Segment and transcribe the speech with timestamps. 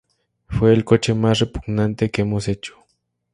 [0.49, 2.73] Fue el coche más repugnante que hemos hecho".